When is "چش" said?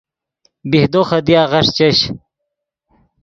1.77-1.97